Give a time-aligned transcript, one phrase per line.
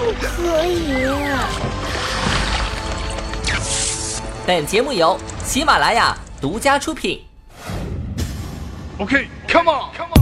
[0.00, 1.06] 不可以。
[4.46, 7.20] 本节目由喜马拉雅独家出品。
[8.98, 10.20] OK，Come on，Come on。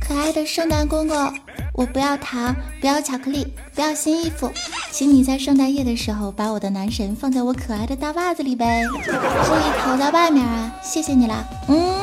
[0.00, 1.34] 可爱的圣诞公公，
[1.72, 4.52] 我不要糖，不要巧克力，不要新衣服，
[4.92, 10.72] 请你在圣诞夜的时候把我的男神放在我可爱的大袜子里呗， 注意逃在外面啊！
[10.82, 11.94] 谢谢你啦，嗯。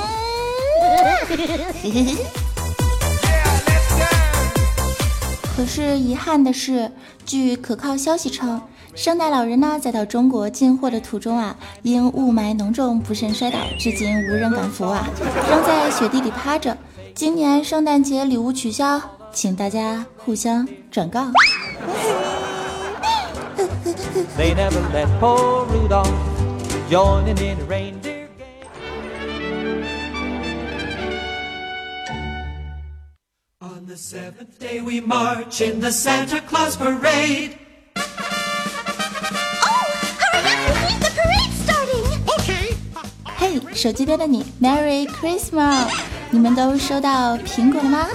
[5.57, 6.91] 可是遗憾的是，
[7.25, 8.61] 据可靠消息称，
[8.93, 15.09] 圣诞老人呢在到中国进货的途中啊，因雾霾浓重不慎摔倒，至今无人敢扶啊，
[15.49, 16.77] 仍在雪地里趴着。
[17.15, 19.01] 今年圣诞节礼物取消，
[19.33, 21.25] 请大家互相转告。
[43.37, 45.87] 嘿，手机边的你，Merry Christmas！
[46.29, 48.07] 你们都收到苹果了吗？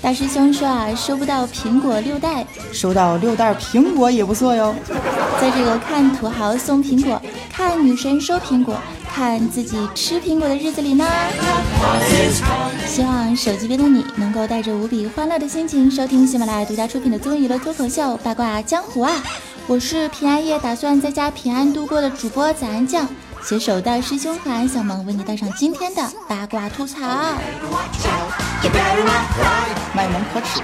[0.00, 4.74] 大师兄说啊，收不到苹果六代，收到六袋苹果也不错哟。
[5.38, 7.20] 在这个看土豪送苹果，
[7.52, 8.80] 看女神收苹果，
[9.14, 11.06] 看自己吃苹果的日子里呢，
[12.84, 19.22] 希望手机边的你能够带着无比欢乐的心情收听喜马拉雅独家出品的综艺娱乐脱口秀《八卦江湖》啊！
[19.68, 23.06] 我是平安夜打算在家平安度过的主播早安酱。
[23.40, 26.98] 携手大师兄和安小萌为你带上今天的八卦吐槽，
[29.94, 30.60] 卖萌可耻。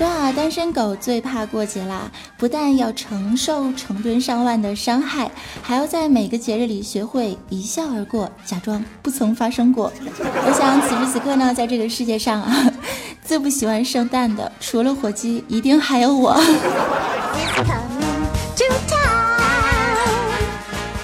[0.00, 2.10] 说啊，单身狗最怕过节啦！
[2.38, 5.30] 不但要承受成吨上万的伤害，
[5.60, 9.92] 还要在每个节日里学会一笑而过，假装不曾发生过。
[10.18, 12.72] 我想此时此刻呢，在这个世界上啊，
[13.22, 16.34] 最不喜欢圣诞的，除了火鸡，一定还有我。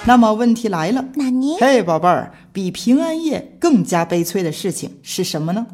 [0.05, 1.57] 那么问题来了，纳尼？
[1.59, 5.67] 嘿，宝贝儿，比平安夜更加悲催的事情是什么呢？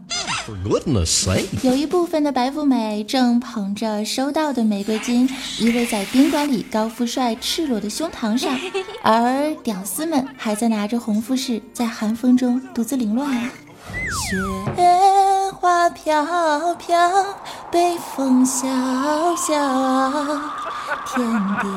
[1.62, 5.26] 有一部分的白富美正捧着收到的玫瑰金
[5.60, 8.58] 依偎在宾馆里高富帅赤裸的胸膛上，
[9.04, 13.50] 而屌丝们还在拿着红富士在寒风中独自凌乱。
[14.10, 14.38] 雪
[15.60, 17.26] 花飘飘，
[17.72, 18.68] 北风萧
[19.36, 19.54] 萧，
[21.08, 21.26] 天
[21.62, 21.68] 地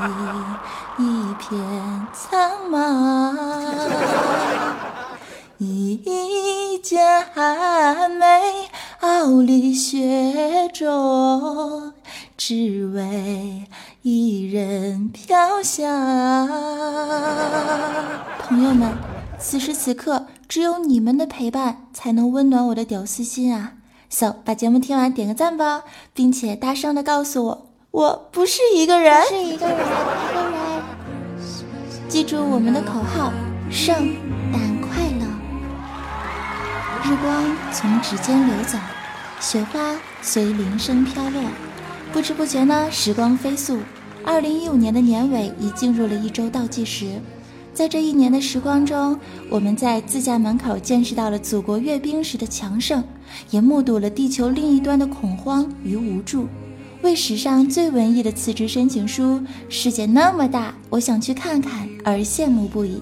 [0.98, 3.36] 一片苍茫。
[5.58, 8.26] 一剑寒梅，
[9.00, 11.94] 傲立雪中，
[12.36, 13.64] 只为
[14.02, 16.46] 一人飘香。
[18.38, 18.92] 朋友们，
[19.38, 23.72] 此时此刻，只有你们的陪伴，才能温暖我的屌丝心啊
[24.10, 29.80] ！So，把节目听完，点个赞吧，并且大声的告诉我，我不是一个人，是一个人，一
[30.34, 30.82] 个人。
[32.08, 33.32] 记住我们的口号：
[33.70, 34.25] 圣诞快乐。
[37.08, 38.76] 日光从指尖流走，
[39.40, 41.40] 雪花随铃声飘落。
[42.12, 43.78] 不知不觉呢，时光飞速。
[44.24, 47.20] 二零一五年的年尾已进入了一周倒计时。
[47.72, 49.16] 在这一年的时光中，
[49.48, 53.04] 我们在自家门口见识到了祖国阅兵时的强盛，
[53.50, 56.48] 也目睹了地球另一端的恐慌与无助。
[57.02, 59.40] 为史上最文艺的辞职申请书
[59.70, 63.00] “世界那么大，我想去看看”而羡慕不已。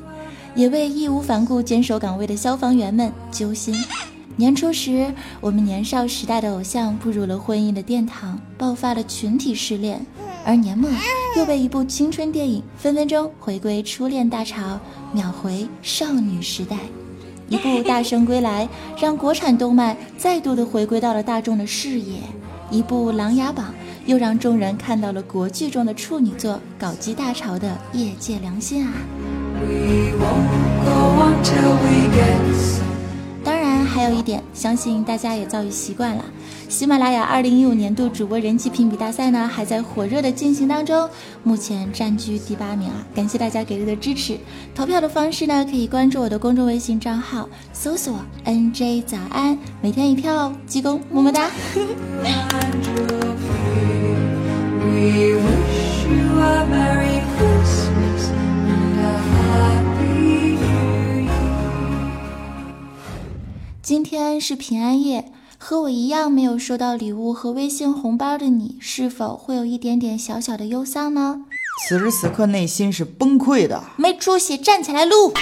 [0.54, 3.74] 也为义无反顾坚守岗位的消防员们揪心。
[4.36, 9.98] 年初时，我们年少时代的偶像步入了婚姻的殿堂，爆发了群体失恋；
[10.45, 10.91] 而年末，
[11.36, 14.80] 又被一部青春电影分分钟回归初恋大潮，
[15.12, 16.77] 秒回少女时代。
[17.48, 18.66] 一部《大圣归来》
[19.03, 22.16] 让国产动漫再度的回归到了大众的视野；
[22.71, 23.66] 一部《琅琊榜》
[24.07, 28.92] 又让众人看到了国剧中的处女作搞基大潮的业界良心啊！
[33.45, 33.75] 当然。
[33.84, 36.25] 还有一点，相信大家也早已习惯了。
[36.69, 41.09] 喜马拉雅二零一五年度主播人气评比大赛呢，还在火热的进行当中，
[41.45, 43.07] 目前占据第八名啊！
[43.15, 44.37] 感谢大家给力的支持。
[44.75, 51.49] 投票的方式呢，可以关注我的公众微信账号，搜索 NJ 早安，每天一票哦，鞠躬，么么哒。
[63.84, 65.31] 今天是平安夜。
[65.59, 71.42] 和我一样没有收到礼物和微信红包的你，是否会有一点点小小的忧伤呢？
[71.86, 75.34] 此时此刻内心是崩溃的，没出息，站起来录。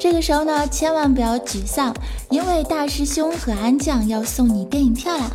[0.00, 1.94] 这个时候呢，千万不要沮丧，
[2.30, 5.30] 因为大师兄和安酱要送你电影票啦！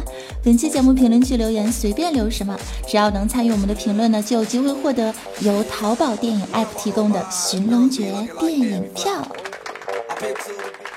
[0.45, 2.55] 本期节目评论区留言随便留什么，
[2.87, 9.27] 只要能参与我们的评论呢，就有机会获得由淘宝电影 app 提供的《寻龙诀》电影票。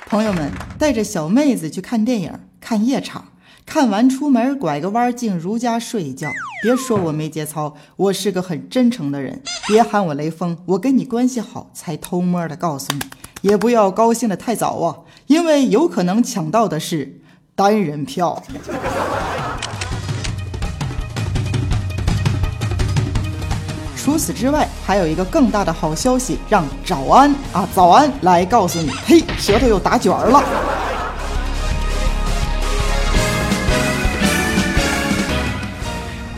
[0.06, 2.30] 朋友们带着小妹子去看电影，
[2.60, 3.28] 看夜场，
[3.64, 6.30] 看完出门拐个弯进如家睡一觉。
[6.62, 9.42] 别说我没节操，我是个很真诚的人。
[9.66, 13.00] 别喊我雷锋，我跟你关系好才偷摸的告诉你。
[13.40, 14.98] 也不要高兴的太早啊，
[15.28, 17.17] 因为有可能抢到的是
[17.58, 18.40] 单人票。
[23.96, 30.40] 除此之外，还有一个更大的好消息，让早安啊早安来告诉你，嘿，舌头又打卷儿了。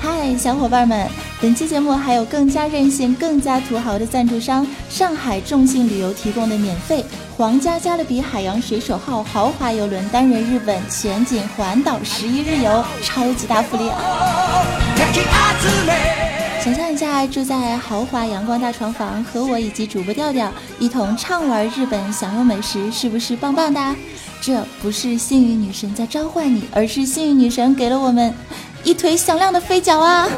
[0.00, 1.06] 嗨，小伙伴们，
[1.38, 7.05] 本期节目还有更加任性、更加土豪的赞助商——上海众信旅游提供的免费
[7.40, 13.98] 皇家加勒比海洋水手号豪华游轮单人日本全景环岛十一日游，超级大福利啊！
[16.62, 23.96] 想象一下，住在豪华阳光大床房，和我以及主播调调一同畅玩日本，享用美食，是不是棒棒的？
[24.42, 28.34] 这不是幸运女神在召唤你，而是幸运女神给了我们
[28.82, 30.28] 一腿响亮的飞脚啊！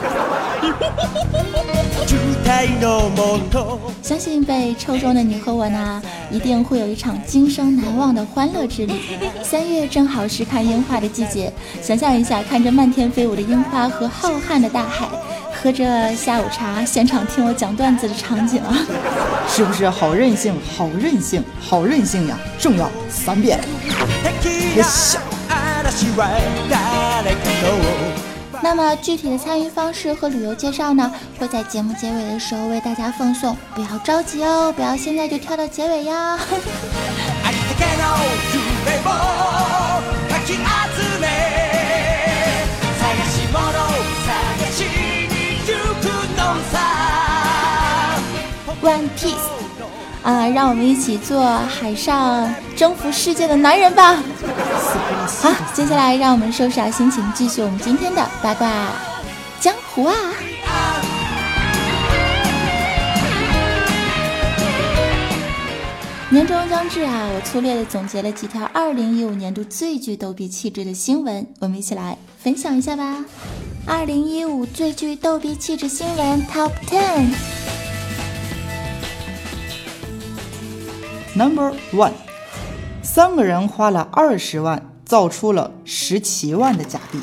[4.03, 8.95] 相信被抽中的你和我呢，一定会有一场今生难忘的欢乐之旅。
[9.43, 15.09] 三月正好是看樱花的季节，想象一下，看着漫天飞舞的樱花和浩瀚的大海。
[15.63, 18.77] 喝着下午茶，现场听我讲段子的场景啊，
[19.49, 20.53] 是不是好任性？
[20.77, 22.37] 好任性，好任性呀！
[22.59, 23.61] 重要三遍。
[28.63, 36.39] 那么具体的参与方式和旅游介绍呢，会在节目结尾的时候为大家奉送，不要着急哦，不要现在就跳到结尾呀。
[48.83, 49.62] One Piece，
[50.23, 54.23] 啊，让我们一起做海上征服世界的男人吧！
[55.43, 58.71] 好，接下来让我们收拾好心情，继续我们今天的八卦
[59.61, 60.15] 江湖啊！
[66.31, 73.25] 年终将至啊，我粗略的总结了几条二零一五年度最具逗比气质的新闻，我们一起来分享一下吧。
[73.87, 77.72] 二零一五最具逗比气质新闻 Top Ten。
[81.35, 82.13] Number one，
[83.03, 87.19] 三个人花了二十万造出了十七万的假币。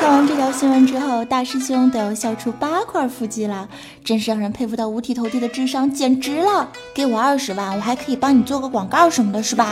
[0.00, 3.68] 看完这条新闻之后，大师兄都要笑出八块腹肌了，
[4.02, 6.70] 真是让人佩服到五体投地的智商，简直了！
[6.94, 9.68] 给我二十万，我还可以帮你做个广告什么的，是吧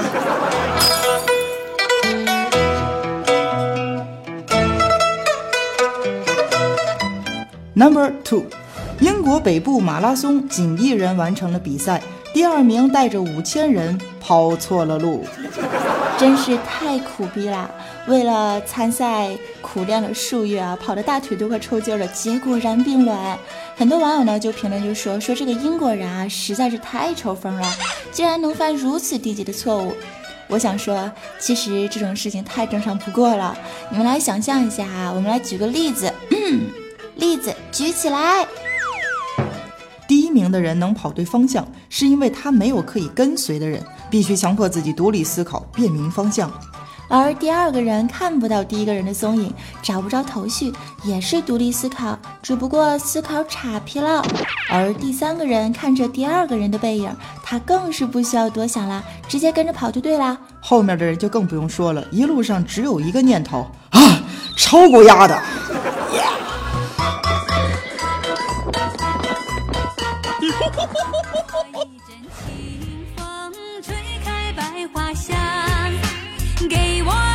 [7.75, 8.45] ？Number two，
[9.01, 12.03] 英国北部马拉松仅一人完成了比赛。
[12.33, 15.25] 第二名带着五千人跑错了路，
[16.19, 17.71] 真是太苦逼了！
[18.07, 23.39] 为了参赛苦练了数月啊，跑的大腿都快抽筋了，结果然并卵。
[23.77, 27.69] 很多网友呢就评论就说说这个英国人啊实在是太抽风了，
[28.11, 29.95] 竟然能犯如此低级的错误。
[30.49, 33.57] 我想说，其实这种事情太正常不过了。
[33.91, 36.13] 你们来想象一下啊，我们来举个例子，
[37.17, 38.47] 例子举起来。
[40.13, 46.53] 第一名的人能跑对方向，是因为他没有可以跟随的人，必须强迫自己独立思考，辨明方向。
[47.09, 49.51] 而第二个人看不到第一个人的踪影，
[49.81, 50.71] 找不着头绪，
[51.03, 54.23] 也是独立思考，只不过思考岔劈了。
[54.69, 57.11] 而第三个人看着第二个人的背影，
[57.43, 60.39] 他更是不需要多想了，直接跟着跑就对了。
[60.61, 64.23] 后面的人就更不用说了，一路上只有一个念头啊，
[64.59, 65.43] 超过丫的。
[76.69, 77.32] 给我。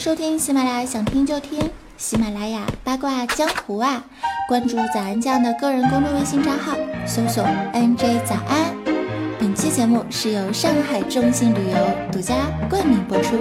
[0.00, 4.02] 收听喜马拉雅，想听就听喜马拉雅八卦江湖啊！
[4.48, 6.72] 关注早安酱的个人公众微信账号，
[7.06, 8.74] 搜索 “nj 早安”。
[9.38, 11.76] 本期节目是由上海中信旅游
[12.10, 12.34] 独家
[12.70, 13.36] 冠名播出。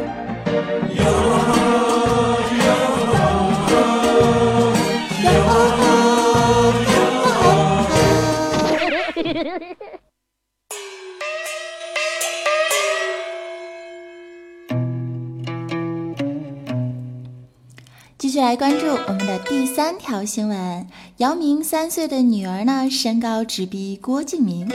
[18.49, 20.87] 来关注我们的第三条新闻：
[21.17, 24.67] 姚明三岁的女儿呢，身高直逼郭敬明。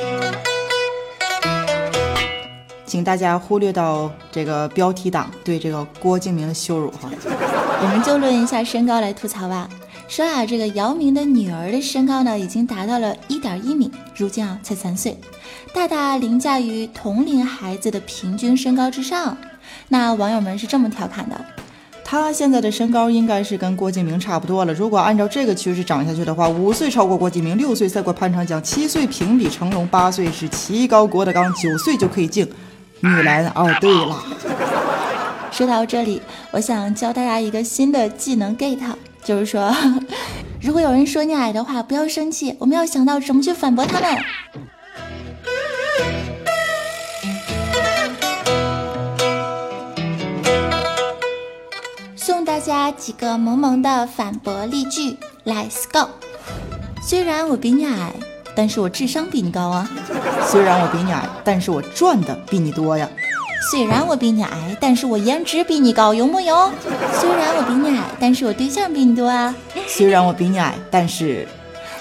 [2.87, 7.11] 请大家忽略到这个标题党对这个郭敬明的羞辱哈。
[7.83, 9.69] 我们就论一下身高来吐槽吧。
[10.07, 15.19] 说啊，这个姚明的女儿的身高呢，已经达到了一点一米，如今啊才三岁，
[15.73, 19.37] 大大凌驾于同龄孩子的平均身高之上。
[19.88, 21.45] 那网友们是这么调侃的：
[22.21, 24.73] 他现在的身高应该是跟郭敬明差不多了。
[24.75, 32.50] 如果按照这个趋势长下去的话，五岁超过郭敬明，六岁赛过潘长江，七岁平比成龙，八岁是棋高郭德纲，九岁就可以进
[33.00, 33.47] 女篮。
[33.54, 34.23] 哦，对了，
[35.50, 38.78] 说到这里，我想教大家一个新的技能 get，
[39.23, 39.75] 就是说，
[40.61, 44.18] 如果有人说你矮的话，不要生气，我们要想到怎么去反驳他们。
[52.26, 56.09] 送大家几个萌萌的反驳例句，Let's go。
[57.07, 58.14] 虽然我比你矮，
[58.57, 59.87] 但是我智商比你高啊。
[60.47, 63.07] 虽然我比你矮，但是我赚的比你多呀。
[63.71, 66.71] 虽然我比你矮，但是我颜值比你高，有木有？
[67.21, 69.54] 虽然我比你矮，但是我对象比你多啊。
[69.87, 71.47] 虽然我比你矮，但是，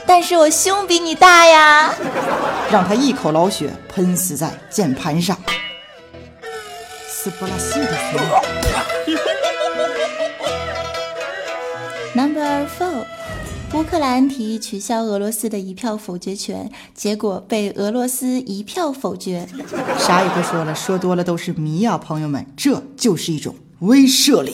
[0.08, 1.94] 但是我胸比你大呀。
[2.72, 5.38] 让他一口老血喷死在键盘上。
[7.24, 8.18] 斯波拉西的斯。
[12.14, 13.06] Number four，
[13.74, 19.48] 乌克兰提议取消俄罗斯的一票否决权，结果被俄罗斯一票否决。
[19.98, 24.54] 啥也不说了，说多了都是迷啊、朋友们，这就是一种威慑力。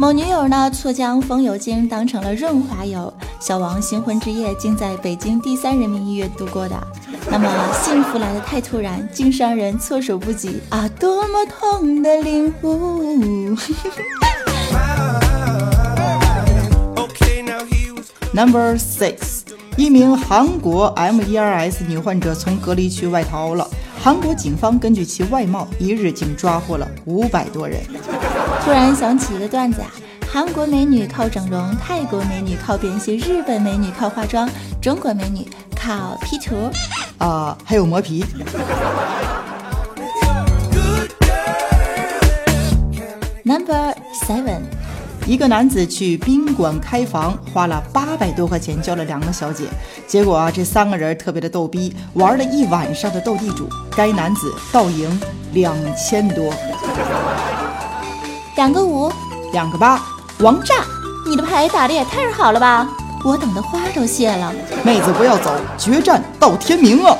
[0.00, 6.74] 某女友呢错将风油精当成了润滑油，小王新婚之夜竟在北京第三人民医院度过的。
[7.30, 10.88] 那么幸福来得太突然，竟让人措手不及啊！
[10.98, 13.54] 多么痛的领悟。
[18.32, 19.40] Number six，
[19.76, 23.68] 一名韩国 MERS 女患者从隔离区外逃了。
[24.02, 27.82] 韩国警方根据其外貌，一日竟抓获了五百多人。
[28.64, 29.88] 突然想起一个段子啊，
[30.30, 34.48] 韩国美女靠整容，泰国美女靠变性，日本美女靠化妆，
[34.80, 36.70] 中国美女靠 P 图。
[37.18, 38.24] 啊、还有磨皮。
[43.42, 44.60] Number seven，
[45.26, 49.64] 一个男子去宾馆开房，花了八百多块钱交了两个小姐，
[50.06, 55.20] 结果啊，这三个人特别的逗逼，玩了一晚上的斗地主，该男子倒赢
[55.52, 56.52] 两千多，
[58.60, 59.10] 两个五，
[59.52, 59.98] 两个八，
[60.40, 60.84] 王炸！
[61.26, 62.86] 你的牌打的也太好了吧！
[63.24, 64.52] 我等的花都谢了。
[64.84, 67.16] 妹子不要走，决战到天明啊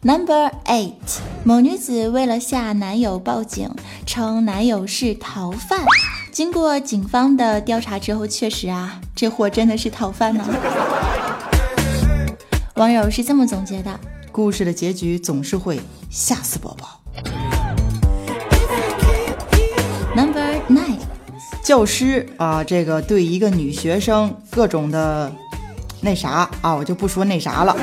[0.00, 0.94] ！Number eight，
[1.44, 3.68] 某女子为了吓男友报警，
[4.06, 5.80] 称男友是逃犯。
[6.32, 10.42] 经过警方的调查之后，确实啊，这货真的是逃犯呢。
[12.76, 14.00] 网友是这么总结的：
[14.32, 15.78] 故事的结局总是会
[16.14, 17.00] 吓死宝宝。
[20.14, 20.98] Number nine，
[21.60, 25.32] 教师啊，这个对一个女学生各种的
[26.00, 27.76] 那啥啊，我就不说那啥了。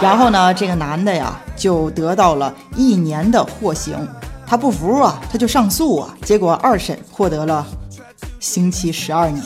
[0.00, 3.94] 然后呢，这个男的呀就得到了一年的获刑，
[4.46, 7.66] 他不服啊，他就上诉啊，结果二审获得了
[8.40, 9.44] 刑期十二年。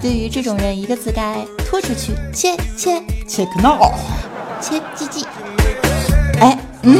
[0.00, 3.92] 对于这种人，一个字该拖出去，切切 Check now，
[4.58, 5.26] 切鸡鸡。
[6.40, 6.98] 哎，嗯。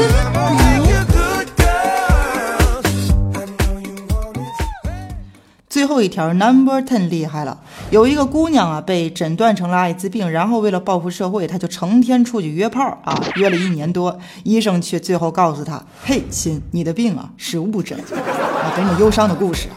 [5.67, 7.57] 最后一条 Number Ten 厉害了，
[7.89, 19.69] 有一个姑娘啊被诊断成了艾滋病，然后为了报复社会，她就成天出去约炮啊，约了一年多，医生却最后告诉她：“嘿，亲，你的病啊是误诊。”啊，给你忧伤的故事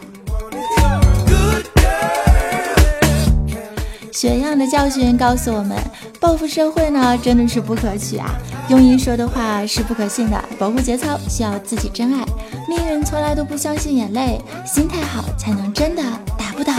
[4.15, 5.77] 血样的教训告诉我们，
[6.21, 8.33] 报复社会呢真的是不可取啊！
[8.69, 12.25] 庸医说的话是不可信的，保护节操需要自己真爱，
[12.69, 16.01] 命运从来都不相信眼泪，心态好才能真的
[16.37, 16.71] 打不倒。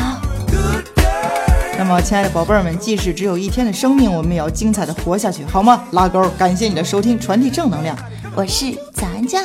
[1.77, 5.85] 那么，亲爱的宝贝儿们，即使只有一天的生命，我们也要精彩的活下去，好吗？
[5.91, 6.27] 拉钩！
[6.39, 7.95] 感谢你的收听，传递正能量。
[8.35, 9.45] 我是早安酱。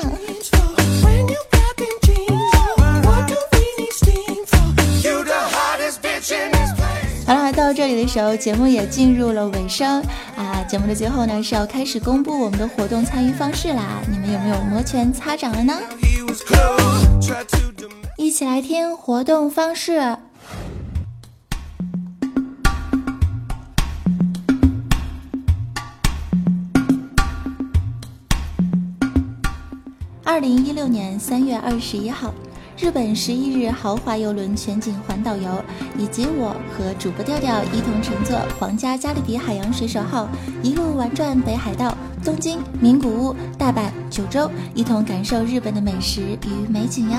[7.72, 10.04] 到这里的时候，节目也进入了尾声
[10.36, 10.62] 啊。
[10.68, 14.02] 节目的最后呢，是要开始公布我们的活动参与方式啦。
[14.12, 15.74] 你们有没有摩拳擦掌了呢？
[18.18, 20.18] 一起来听活动方式。
[30.26, 32.34] 二零一六年三月二十一号，
[32.82, 35.64] 日本十一日豪华游轮全景环岛游，
[36.00, 40.28] 以及我和主播调调一同乘坐皇家加勒比海洋水手号，
[40.64, 41.96] 一路玩转北海道、
[42.26, 47.18] 东京、名古屋、大阪、九州，一同感受日本的美食与美景哟。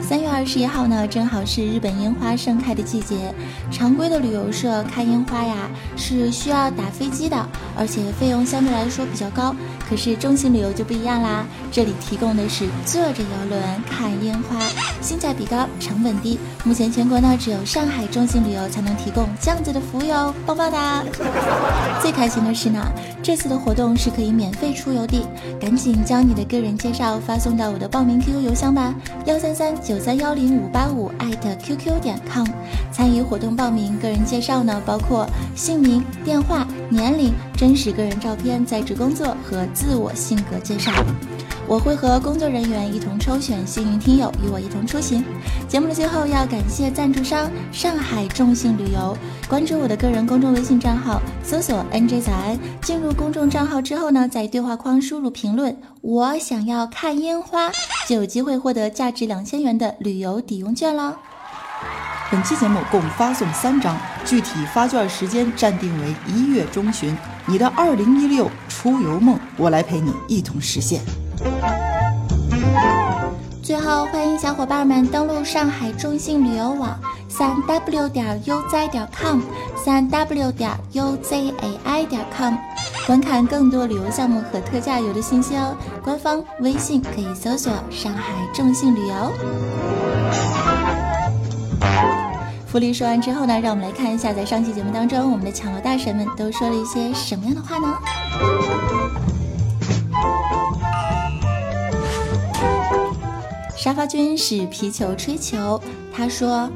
[0.00, 3.34] 三月二十一号呢，正好是日本樱花盛开的季节。
[3.70, 7.36] 常规的旅游社看樱花呀，是需要打飞机的，
[7.76, 9.54] 而且费用相对来说比较高。
[9.88, 14.58] 可是中型旅游就不一样啦，这里提供的是坐着游轮看樱花，
[15.00, 16.38] 性价比高，成本低。
[16.64, 21.02] 目前全国呢，只有上海中型旅游才能提供这样子的服务哟，棒棒哒！
[22.02, 22.86] 最开心的是呢，
[23.22, 25.26] 这次的活动是可以免费出邮递，
[25.60, 28.94] 赶紧将你的个人介绍发送到我的报名 QQ 邮箱吧，
[29.26, 29.74] 幺三三。
[29.82, 32.46] 九三幺零五八五艾特 QQ 点 com，
[32.92, 40.92] 参与活动报名，个人介绍呢包括姓名、电话、年龄、真实个人照片、在职工作和自我性格介绍。
[41.66, 45.24] 我会和工作人员一同抽选幸运听友，与我一同出行。
[45.66, 49.16] 节目的最后要感谢赞助商上海众信旅游。
[49.48, 52.58] 关注我的个人公众微信账号，搜索 NJ 早安。
[52.82, 57.70] 进入公众账号之后呢，在对话框输入评论“我想要看烟花”，
[58.06, 61.16] 就有机会获得价值两千元的旅游抵用券了。
[62.30, 63.96] 本期节目共发送三张，
[64.26, 67.16] 具体发券时间暂定为一月中旬。
[67.46, 71.00] 你的二零一六出游梦，我来陪你一同实现。
[73.62, 79.40] 最后，欢迎小伙伴们登录上海中信旅游网，三 w 点 uz 点 com，
[79.76, 82.54] 三 w 点 uzai 点 com，
[83.06, 85.74] 观看更多旅游项目和特价游的信息哦。
[86.02, 89.14] 官方微信可以搜索“上海中信旅游”。
[92.66, 97.94] 福利说完之后呢，让我们来看一下，在上期节目当中，我们的抢楼大神们都说了一些什么样的话呢？
[103.84, 105.78] 沙发君是皮球吹球，
[106.10, 106.70] 他说：“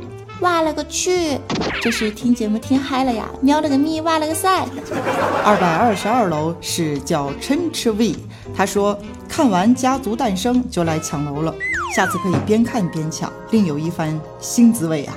[0.44, 1.40] 哇了个去，
[1.81, 3.27] 这是听节目听嗨了呀！
[3.40, 4.62] 喵了个咪，哇了个塞。”
[5.42, 8.14] 二百二十二楼是叫琛吃 V，
[8.55, 8.94] 他说
[9.27, 11.55] ：“看完家族诞生就来抢楼了，
[11.97, 15.16] 下次可以边看边抢，另有一番新滋味啊！”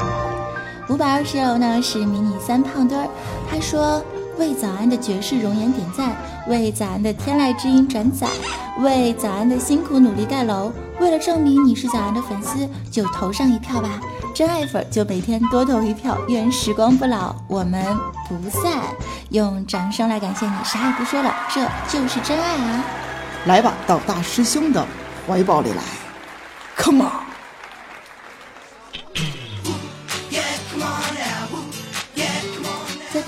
[0.88, 3.06] 五百二十楼呢是迷你三胖墩儿，
[3.50, 4.02] 他说。
[4.38, 6.16] 为早安的绝世容颜点赞，
[6.50, 8.26] 为早安的天籁之音转载，
[8.80, 10.72] 为早安的辛苦努力盖楼。
[10.98, 14.00] 为了证明你是早安的粉丝，就投上一票吧！
[14.34, 16.18] 真爱粉就每天多投一票。
[16.26, 17.86] 愿时光不老，我们
[18.28, 18.82] 不散。
[19.28, 22.84] 用掌声来感谢你，啥也不说了，这就是真爱啊！
[23.46, 24.84] 来吧，到大师兄的
[25.28, 25.82] 怀抱里来
[26.76, 27.29] ，Come on！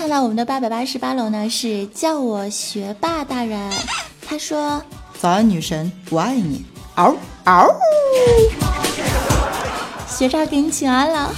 [0.03, 3.71] 看到我们的八百八十八楼呢，是叫我学霸大人。
[4.27, 4.83] 他说
[5.17, 7.73] ：“早安，女神，我爱你。”嗷嗷，
[10.05, 11.33] 学渣给你请安了。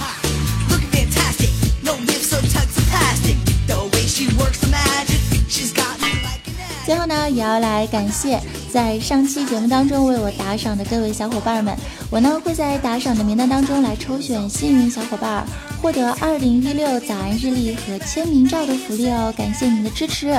[6.84, 8.40] 最后呢，也要来感谢
[8.76, 11.74] 在上期节目当中为我打赏的各位小伙伴们。
[12.10, 15.46] 我呢会在打赏的名单当中来抽选幸运小伙伴，
[15.80, 19.32] 获得二零一六早安日历和签名照的福利哦！
[19.34, 20.38] 感谢您的支持。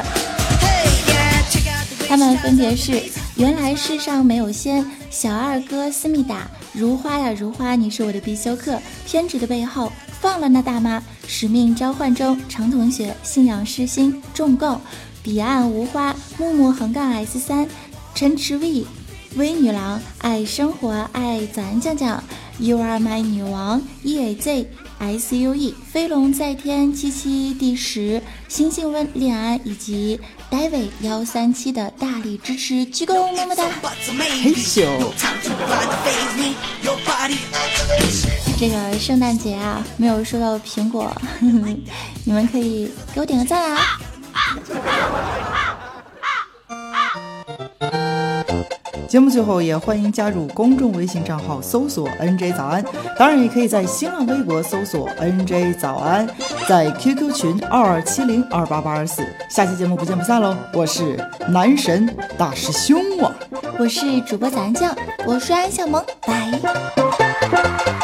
[2.07, 3.01] 他们分别是：
[3.37, 14.79] 原来世上没有仙，小二哥思密达，如花呀如花，你是我的必修课，偏执的背后，放了那大妈，使命召唤中，程同学，信仰失心，重构。
[15.23, 17.67] 彼岸无花，木木横杠 S 三，
[18.17, 18.83] 陈池 V，
[19.35, 22.23] 微女郎，爱生活，爱咱酱酱
[22.57, 33.69] ，You are my 女王，E A Z S U E，飞龙在天，七七第十，星星温恋安以及 David 幺三七的大力支持，鞠躬么么哒，
[38.59, 41.15] 这个圣诞节啊，没有收到苹果，
[42.25, 44.01] 你们可以给我点个赞啊！
[49.07, 52.83] 节目最后也欢迎加入公众微信账号，搜索 “nj 早安”，
[53.17, 56.27] 当然也可以在新浪微博搜索 “nj 早安”，
[56.67, 59.25] 在 QQ 群二二七零二八八二四。
[59.49, 60.55] 下期节目不见不散喽！
[60.73, 61.17] 我是
[61.49, 63.33] 男神大师兄啊，
[63.79, 64.93] 我是主播早安酱，
[65.25, 67.96] 我是安小萌，拜。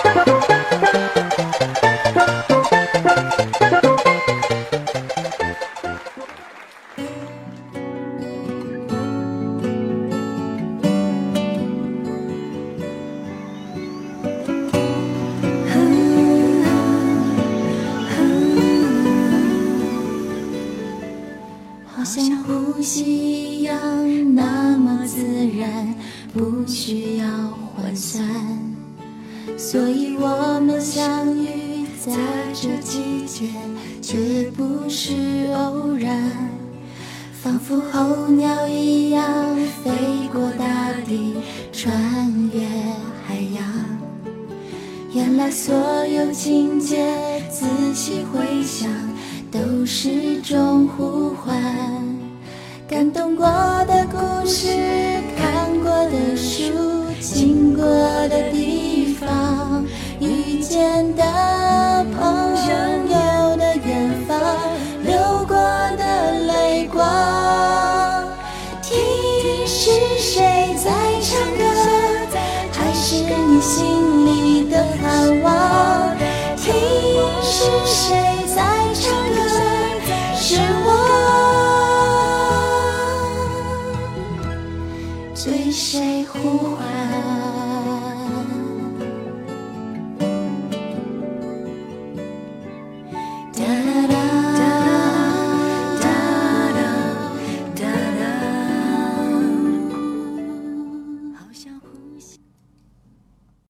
[22.04, 23.76] 像呼吸一样
[24.36, 25.24] 那么自
[25.58, 25.96] 然
[26.34, 27.26] 不需要
[27.76, 28.28] 换算，
[29.58, 32.12] 所以我们相遇在
[32.54, 33.48] 这季节，
[34.02, 36.32] 绝不是偶然。
[37.42, 39.92] 仿佛候鸟一样飞
[40.32, 41.36] 过大地，
[41.72, 41.92] 穿
[42.54, 42.68] 越
[43.26, 43.64] 海洋。
[45.14, 45.74] 原来所
[46.06, 48.90] 有情节，仔细回想，
[49.54, 51.54] 都是种呼唤。
[52.88, 53.46] 感动过
[53.86, 54.68] 的故事，
[55.38, 56.74] 看过的书，
[57.22, 57.86] 经过
[58.30, 59.86] 的地方，
[60.20, 61.24] 遇见的